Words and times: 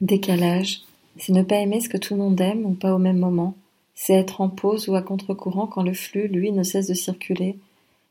Décalage, 0.00 0.82
c'est 1.16 1.32
ne 1.32 1.42
pas 1.42 1.56
aimer 1.56 1.80
ce 1.80 1.88
que 1.88 1.96
tout 1.96 2.14
le 2.14 2.20
monde 2.20 2.40
aime 2.40 2.64
ou 2.64 2.74
pas 2.74 2.94
au 2.94 2.98
même 2.98 3.18
moment. 3.18 3.54
C'est 3.96 4.14
être 4.14 4.40
en 4.40 4.48
pause 4.48 4.88
ou 4.88 4.94
à 4.94 5.02
contre-courant 5.02 5.66
quand 5.66 5.82
le 5.82 5.92
flux, 5.92 6.28
lui, 6.28 6.52
ne 6.52 6.62
cesse 6.62 6.86
de 6.86 6.94
circuler. 6.94 7.58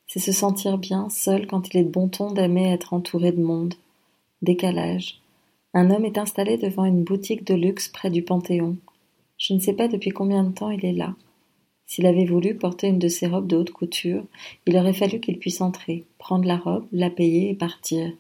C'est 0.06 0.20
se 0.20 0.34
sentir 0.34 0.78
bien, 0.78 1.10
seul, 1.10 1.48
quand 1.48 1.70
il 1.70 1.78
est 1.78 1.84
de 1.86 1.90
bon 1.90 2.10
ton 2.10 2.32
d'aimer 2.32 2.74
être 2.74 2.94
entouré 2.94 3.32
de 3.32 3.42
monde. 3.42 3.74
Décalage. 4.42 5.22
Un 5.74 5.90
homme 5.90 6.04
est 6.04 6.18
installé 6.18 6.58
devant 6.58 6.84
une 6.84 7.04
boutique 7.04 7.46
de 7.46 7.54
luxe 7.54 7.88
près 7.88 8.10
du 8.10 8.22
Panthéon. 8.22 8.76
Je 9.38 9.54
ne 9.54 9.60
sais 9.60 9.74
pas 9.74 9.88
depuis 9.88 10.12
combien 10.12 10.44
de 10.44 10.54
temps 10.54 10.72
il 10.72 10.84
est 10.86 10.94
là. 10.94 11.16
S'il 11.86 12.06
avait 12.06 12.26
voulu 12.26 12.56
porter 12.56 12.88
une 12.88 13.00
de 13.00 13.08
ses 13.08 13.28
robes 13.28 13.48
de 13.48 13.56
haute 13.56 13.72
couture, 13.72 14.24
il 14.66 14.76
aurait 14.76 14.94
fallu 14.94 15.22
qu'il 15.22 15.40
puisse 15.40 15.62
entrer, 15.62 16.04
prendre 16.18 16.46
la 16.46 16.58
robe, 16.58 16.86
la 16.92 17.10
payer 17.10 17.52
et 17.52 17.56
partir. 17.56 18.12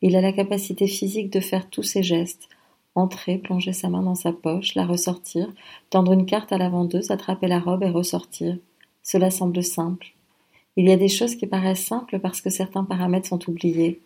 Il 0.00 0.16
a 0.16 0.22
la 0.22 0.32
capacité 0.32 0.86
physique 0.86 1.30
de 1.30 1.40
faire 1.40 1.68
tous 1.68 1.82
ces 1.82 2.02
gestes, 2.02 2.48
entrer, 2.94 3.38
plonger 3.38 3.72
sa 3.72 3.88
main 3.88 4.02
dans 4.02 4.14
sa 4.14 4.32
poche, 4.32 4.74
la 4.74 4.86
ressortir, 4.86 5.52
tendre 5.90 6.12
une 6.12 6.26
carte 6.26 6.52
à 6.52 6.58
la 6.58 6.68
vendeuse, 6.68 7.10
attraper 7.10 7.48
la 7.48 7.58
robe 7.58 7.82
et 7.82 7.90
ressortir. 7.90 8.56
Cela 9.02 9.30
semble 9.30 9.62
simple. 9.62 10.08
Il 10.76 10.88
y 10.88 10.92
a 10.92 10.96
des 10.96 11.08
choses 11.08 11.36
qui 11.36 11.46
paraissent 11.46 11.84
simples 11.84 12.18
parce 12.18 12.40
que 12.40 12.50
certains 12.50 12.84
paramètres 12.84 13.28
sont 13.28 13.48
oubliés. 13.48 14.00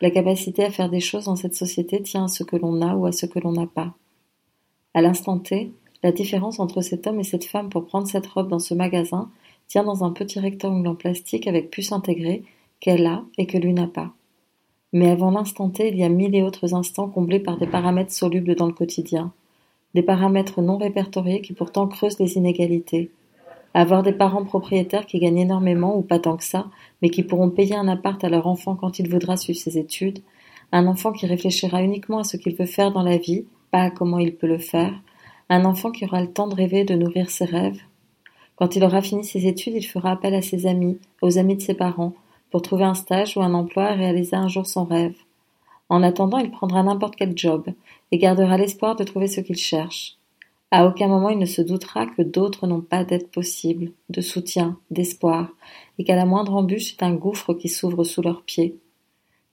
La 0.00 0.10
capacité 0.10 0.64
à 0.64 0.70
faire 0.70 0.90
des 0.90 1.00
choses 1.00 1.24
dans 1.24 1.36
cette 1.36 1.54
société 1.54 2.02
tient 2.02 2.24
à 2.24 2.28
ce 2.28 2.44
que 2.44 2.56
l'on 2.56 2.82
a 2.82 2.94
ou 2.94 3.06
à 3.06 3.12
ce 3.12 3.26
que 3.26 3.38
l'on 3.38 3.52
n'a 3.52 3.66
pas. 3.66 3.94
À 4.94 5.02
l'instant 5.02 5.38
T, 5.38 5.72
la 6.02 6.12
différence 6.12 6.60
entre 6.60 6.82
cet 6.82 7.06
homme 7.06 7.20
et 7.20 7.24
cette 7.24 7.44
femme 7.44 7.70
pour 7.70 7.86
prendre 7.86 8.06
cette 8.06 8.26
robe 8.26 8.48
dans 8.48 8.58
ce 8.58 8.74
magasin 8.74 9.30
tient 9.68 9.84
dans 9.84 10.04
un 10.04 10.12
petit 10.12 10.38
rectangle 10.38 10.86
en 10.86 10.94
plastique 10.94 11.46
avec 11.46 11.70
puce 11.70 11.92
intégrée 11.92 12.44
qu'elle 12.80 13.06
a 13.06 13.24
et 13.38 13.46
que 13.46 13.58
lui 13.58 13.72
n'a 13.72 13.86
pas. 13.86 14.12
Mais 14.92 15.10
avant 15.10 15.30
l'instant 15.30 15.68
T, 15.68 15.88
il 15.88 15.98
y 15.98 16.04
a 16.04 16.08
mille 16.08 16.34
et 16.34 16.42
autres 16.42 16.74
instants 16.74 17.08
comblés 17.08 17.40
par 17.40 17.58
des 17.58 17.66
paramètres 17.66 18.12
solubles 18.12 18.54
dans 18.54 18.66
le 18.66 18.72
quotidien. 18.72 19.32
Des 19.94 20.02
paramètres 20.02 20.62
non 20.62 20.78
répertoriés 20.78 21.40
qui 21.40 21.52
pourtant 21.52 21.88
creusent 21.88 22.18
les 22.18 22.36
inégalités. 22.36 23.10
Avoir 23.74 24.02
des 24.02 24.12
parents 24.12 24.44
propriétaires 24.44 25.06
qui 25.06 25.18
gagnent 25.18 25.38
énormément 25.38 25.96
ou 25.98 26.02
pas 26.02 26.18
tant 26.18 26.36
que 26.36 26.44
ça, 26.44 26.66
mais 27.02 27.10
qui 27.10 27.22
pourront 27.22 27.50
payer 27.50 27.74
un 27.74 27.88
appart 27.88 28.22
à 28.24 28.28
leur 28.28 28.46
enfant 28.46 28.74
quand 28.74 28.98
il 28.98 29.08
voudra 29.10 29.36
suivre 29.36 29.58
ses 29.58 29.78
études. 29.78 30.20
Un 30.72 30.86
enfant 30.86 31.12
qui 31.12 31.26
réfléchira 31.26 31.82
uniquement 31.82 32.20
à 32.20 32.24
ce 32.24 32.36
qu'il 32.36 32.54
veut 32.54 32.66
faire 32.66 32.92
dans 32.92 33.02
la 33.02 33.18
vie, 33.18 33.44
pas 33.70 33.82
à 33.82 33.90
comment 33.90 34.18
il 34.18 34.34
peut 34.34 34.46
le 34.46 34.58
faire. 34.58 34.94
Un 35.48 35.64
enfant 35.64 35.90
qui 35.90 36.04
aura 36.04 36.22
le 36.22 36.32
temps 36.32 36.48
de 36.48 36.54
rêver, 36.54 36.84
de 36.84 36.94
nourrir 36.94 37.30
ses 37.30 37.44
rêves. 37.44 37.80
Quand 38.56 38.74
il 38.76 38.84
aura 38.84 39.02
fini 39.02 39.24
ses 39.24 39.46
études, 39.46 39.74
il 39.74 39.86
fera 39.86 40.12
appel 40.12 40.34
à 40.34 40.42
ses 40.42 40.66
amis, 40.66 40.98
aux 41.20 41.38
amis 41.38 41.56
de 41.56 41.62
ses 41.62 41.74
parents, 41.74 42.14
pour 42.56 42.62
trouver 42.62 42.84
un 42.84 42.94
stage 42.94 43.36
ou 43.36 43.42
un 43.42 43.52
emploi 43.52 43.92
et 43.92 43.96
réaliser 43.96 44.34
un 44.34 44.48
jour 44.48 44.64
son 44.64 44.86
rêve. 44.86 45.14
En 45.90 46.02
attendant, 46.02 46.38
il 46.38 46.50
prendra 46.50 46.82
n'importe 46.82 47.14
quel 47.14 47.36
job 47.36 47.66
et 48.10 48.16
gardera 48.16 48.56
l'espoir 48.56 48.96
de 48.96 49.04
trouver 49.04 49.26
ce 49.26 49.42
qu'il 49.42 49.58
cherche. 49.58 50.16
À 50.70 50.86
aucun 50.86 51.06
moment 51.06 51.28
il 51.28 51.38
ne 51.38 51.44
se 51.44 51.60
doutera 51.60 52.06
que 52.06 52.22
d'autres 52.22 52.66
n'ont 52.66 52.80
pas 52.80 53.04
d'aide 53.04 53.28
possible, 53.28 53.92
de 54.08 54.22
soutien, 54.22 54.78
d'espoir, 54.90 55.50
et 55.98 56.04
qu'à 56.04 56.16
la 56.16 56.24
moindre 56.24 56.54
embûche 56.54 56.94
c'est 56.94 57.02
un 57.02 57.12
gouffre 57.12 57.52
qui 57.52 57.68
s'ouvre 57.68 58.04
sous 58.04 58.22
leurs 58.22 58.40
pieds. 58.40 58.78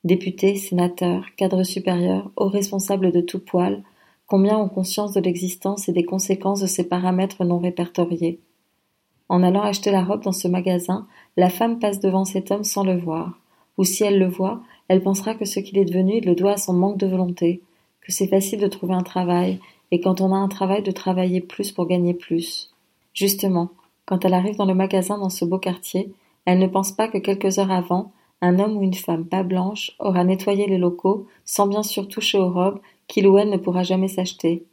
Députés, 0.05 0.55
sénateurs, 0.55 1.25
cadres 1.35 1.63
supérieurs, 1.63 2.31
hauts 2.37 2.47
responsables 2.47 3.11
de 3.11 3.19
tout 3.19 3.39
poil, 3.39 3.83
combien 4.27 4.57
ont 4.57 4.69
conscience 4.69 5.11
de 5.11 5.19
l'existence 5.19 5.89
et 5.89 5.91
des 5.91 6.05
conséquences 6.05 6.61
de 6.61 6.67
ces 6.67 6.87
paramètres 6.87 7.43
non 7.43 7.59
répertoriés? 7.59 8.39
En 9.33 9.41
allant 9.41 9.63
acheter 9.63 9.89
la 9.89 10.03
robe 10.03 10.21
dans 10.21 10.31
ce 10.31 10.47
magasin, 10.47 11.07
la 11.37 11.49
femme 11.49 11.79
passe 11.79 11.99
devant 11.99 12.23
cet 12.23 12.51
homme 12.51 12.63
sans 12.63 12.83
le 12.83 12.95
voir. 12.95 13.39
Ou 13.79 13.83
si 13.83 14.03
elle 14.03 14.19
le 14.19 14.27
voit, 14.27 14.61
elle 14.89 15.01
pensera 15.01 15.33
que 15.33 15.43
ce 15.43 15.59
qu'il 15.59 15.79
est 15.79 15.85
devenu, 15.85 16.21
le 16.21 16.35
doit 16.35 16.51
à 16.51 16.57
son 16.57 16.73
manque 16.73 16.99
de 16.99 17.07
volonté, 17.07 17.63
que 18.01 18.11
c'est 18.11 18.27
facile 18.27 18.59
de 18.59 18.67
trouver 18.67 18.93
un 18.93 19.01
travail, 19.01 19.59
et 19.89 19.99
quand 19.99 20.21
on 20.21 20.35
a 20.35 20.37
un 20.37 20.49
travail 20.49 20.83
de 20.83 20.91
travailler 20.91 21.41
plus 21.41 21.71
pour 21.71 21.87
gagner 21.87 22.13
plus. 22.13 22.75
Justement, 23.15 23.71
quand 24.05 24.23
elle 24.23 24.35
arrive 24.35 24.57
dans 24.57 24.67
le 24.67 24.75
magasin 24.75 25.17
dans 25.17 25.31
ce 25.31 25.45
beau 25.45 25.57
quartier, 25.57 26.13
elle 26.45 26.59
ne 26.59 26.67
pense 26.67 26.91
pas 26.91 27.07
que 27.07 27.17
quelques 27.17 27.57
heures 27.57 27.71
avant, 27.71 28.11
un 28.43 28.59
homme 28.59 28.77
ou 28.77 28.83
une 28.83 28.93
femme 28.93 29.25
pas 29.25 29.41
blanche 29.41 29.95
aura 29.97 30.23
nettoyé 30.23 30.67
les 30.67 30.77
locaux 30.77 31.25
sans 31.43 31.65
bien 31.65 31.81
sûr 31.81 32.07
toucher 32.07 32.37
aux 32.37 32.51
robes 32.51 32.81
qu'il 33.07 33.27
ou 33.27 33.39
elle 33.39 33.49
ne 33.49 33.57
pourra 33.57 33.81
jamais 33.81 34.09
s'acheter. 34.09 34.67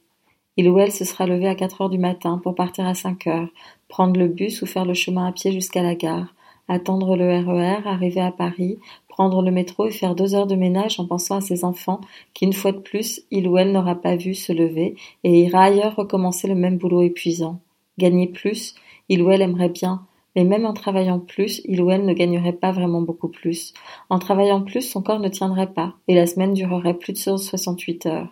Il 0.56 0.68
ou 0.68 0.78
elle 0.78 0.92
se 0.92 1.04
sera 1.04 1.26
levé 1.26 1.48
à 1.48 1.54
quatre 1.54 1.80
heures 1.80 1.90
du 1.90 1.98
matin 1.98 2.40
pour 2.42 2.54
partir 2.54 2.86
à 2.86 2.94
cinq 2.94 3.26
heures, 3.26 3.48
prendre 3.88 4.18
le 4.18 4.28
bus 4.28 4.62
ou 4.62 4.66
faire 4.66 4.84
le 4.84 4.94
chemin 4.94 5.26
à 5.26 5.32
pied 5.32 5.52
jusqu'à 5.52 5.82
la 5.82 5.94
gare, 5.94 6.34
attendre 6.68 7.16
le 7.16 7.28
RER, 7.38 7.82
e 7.82 7.88
arriver 7.88 8.20
à 8.20 8.32
Paris, 8.32 8.78
prendre 9.08 9.42
le 9.42 9.50
métro 9.50 9.86
et 9.86 9.90
faire 9.90 10.14
deux 10.14 10.34
heures 10.34 10.46
de 10.46 10.56
ménage 10.56 10.98
en 11.00 11.06
pensant 11.06 11.36
à 11.36 11.40
ses 11.40 11.64
enfants 11.64 12.00
qu'une 12.34 12.52
fois 12.52 12.72
de 12.72 12.78
plus, 12.78 13.22
il 13.30 13.48
ou 13.48 13.58
elle 13.58 13.72
n'aura 13.72 13.94
pas 13.94 14.16
vu 14.16 14.34
se 14.34 14.52
lever 14.52 14.96
et 15.24 15.42
ira 15.42 15.64
ailleurs 15.64 15.96
recommencer 15.96 16.48
le 16.48 16.54
même 16.54 16.78
boulot 16.78 17.02
épuisant. 17.02 17.60
Gagner 17.98 18.28
plus, 18.28 18.74
il 19.08 19.22
ou 19.22 19.30
elle 19.30 19.42
aimerait 19.42 19.68
bien, 19.68 20.06
mais 20.36 20.44
même 20.44 20.64
en 20.64 20.72
travaillant 20.72 21.18
plus, 21.18 21.60
il 21.64 21.82
ou 21.82 21.90
elle 21.90 22.06
ne 22.06 22.14
gagnerait 22.14 22.52
pas 22.52 22.72
vraiment 22.72 23.02
beaucoup 23.02 23.28
plus. 23.28 23.74
En 24.08 24.18
travaillant 24.18 24.62
plus, 24.62 24.82
son 24.82 25.02
corps 25.02 25.20
ne 25.20 25.28
tiendrait 25.28 25.72
pas, 25.72 25.94
et 26.08 26.14
la 26.14 26.26
semaine 26.26 26.54
durerait 26.54 26.94
plus 26.94 27.12
de 27.12 27.18
68 27.18 28.06
heures. 28.06 28.28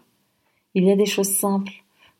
Il 0.75 0.85
y 0.85 0.93
a 0.93 0.97
des 0.97 1.07
choses 1.07 1.31
simples, 1.31 1.73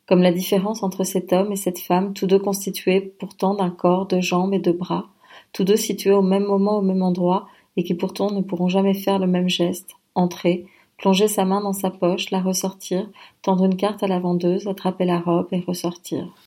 comme 0.09 0.23
la 0.23 0.31
différence 0.31 0.81
entre 0.81 1.03
cet 1.03 1.33
homme 1.33 1.51
et 1.51 1.55
cette 1.55 1.77
femme, 1.77 2.13
tous 2.13 2.25
deux 2.25 2.39
constitués 2.39 2.99
pourtant 2.99 3.53
d'un 3.53 3.69
corps, 3.69 4.07
de 4.07 4.19
jambes 4.19 4.55
et 4.55 4.59
de 4.59 4.71
bras, 4.71 5.05
tous 5.53 5.63
deux 5.63 5.75
situés 5.75 6.13
au 6.13 6.23
même 6.23 6.45
moment 6.45 6.79
au 6.79 6.81
même 6.81 7.03
endroit, 7.03 7.47
et 7.77 7.83
qui 7.83 7.93
pourtant 7.93 8.31
ne 8.31 8.41
pourront 8.41 8.69
jamais 8.69 8.95
faire 8.95 9.19
le 9.19 9.27
même 9.27 9.47
geste, 9.47 9.91
entrer, 10.15 10.65
plonger 10.97 11.27
sa 11.27 11.45
main 11.45 11.61
dans 11.61 11.73
sa 11.73 11.91
poche, 11.91 12.31
la 12.31 12.41
ressortir, 12.41 13.07
tendre 13.43 13.65
une 13.65 13.77
carte 13.77 14.01
à 14.01 14.07
la 14.07 14.17
vendeuse, 14.17 14.67
attraper 14.67 15.05
la 15.05 15.19
robe 15.19 15.49
et 15.51 15.59
ressortir. 15.59 16.33